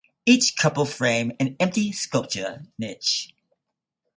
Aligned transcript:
Each 0.25 0.55
couple 0.55 0.85
frame 0.85 1.31
an 1.39 1.55
empty 1.59 1.91
sculpture 1.91 2.65
niche. 2.79 3.35